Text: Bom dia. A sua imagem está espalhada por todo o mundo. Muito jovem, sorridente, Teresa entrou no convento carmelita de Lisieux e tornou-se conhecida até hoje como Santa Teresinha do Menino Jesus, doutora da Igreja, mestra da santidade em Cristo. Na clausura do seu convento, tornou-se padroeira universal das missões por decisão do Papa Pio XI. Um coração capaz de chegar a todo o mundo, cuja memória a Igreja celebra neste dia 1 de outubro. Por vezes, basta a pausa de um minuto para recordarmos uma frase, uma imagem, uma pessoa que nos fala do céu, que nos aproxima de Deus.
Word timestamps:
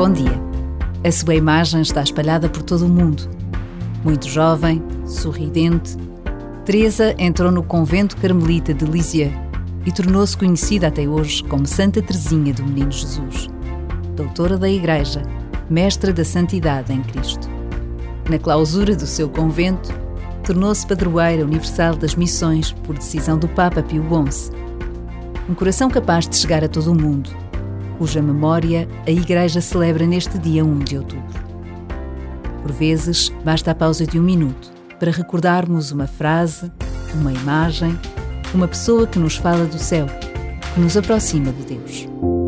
Bom 0.00 0.10
dia. 0.10 0.32
A 1.04 1.12
sua 1.12 1.34
imagem 1.34 1.82
está 1.82 2.02
espalhada 2.02 2.48
por 2.48 2.62
todo 2.62 2.86
o 2.86 2.88
mundo. 2.88 3.28
Muito 4.02 4.30
jovem, 4.30 4.82
sorridente, 5.04 5.94
Teresa 6.64 7.14
entrou 7.18 7.52
no 7.52 7.62
convento 7.62 8.16
carmelita 8.16 8.72
de 8.72 8.86
Lisieux 8.86 9.30
e 9.84 9.92
tornou-se 9.92 10.34
conhecida 10.34 10.86
até 10.86 11.06
hoje 11.06 11.44
como 11.44 11.66
Santa 11.66 12.00
Teresinha 12.00 12.54
do 12.54 12.62
Menino 12.62 12.90
Jesus, 12.90 13.50
doutora 14.16 14.56
da 14.56 14.70
Igreja, 14.70 15.20
mestra 15.68 16.14
da 16.14 16.24
santidade 16.24 16.90
em 16.94 17.02
Cristo. 17.02 17.46
Na 18.30 18.38
clausura 18.38 18.96
do 18.96 19.06
seu 19.06 19.28
convento, 19.28 19.92
tornou-se 20.42 20.86
padroeira 20.86 21.44
universal 21.44 21.94
das 21.94 22.14
missões 22.14 22.72
por 22.72 22.96
decisão 22.96 23.38
do 23.38 23.48
Papa 23.48 23.82
Pio 23.82 24.02
XI. 24.30 24.50
Um 25.46 25.54
coração 25.54 25.90
capaz 25.90 26.26
de 26.26 26.36
chegar 26.36 26.64
a 26.64 26.68
todo 26.68 26.90
o 26.90 26.94
mundo, 26.94 27.28
cuja 28.00 28.22
memória 28.22 28.88
a 29.06 29.10
Igreja 29.10 29.60
celebra 29.60 30.06
neste 30.06 30.38
dia 30.38 30.64
1 30.64 30.78
de 30.78 30.96
outubro. 30.96 31.44
Por 32.62 32.72
vezes, 32.72 33.30
basta 33.44 33.72
a 33.72 33.74
pausa 33.74 34.06
de 34.06 34.18
um 34.18 34.22
minuto 34.22 34.72
para 34.98 35.10
recordarmos 35.10 35.92
uma 35.92 36.06
frase, 36.06 36.72
uma 37.12 37.30
imagem, 37.30 37.94
uma 38.54 38.66
pessoa 38.66 39.06
que 39.06 39.18
nos 39.18 39.36
fala 39.36 39.66
do 39.66 39.78
céu, 39.78 40.06
que 40.72 40.80
nos 40.80 40.96
aproxima 40.96 41.52
de 41.52 41.74
Deus. 41.74 42.39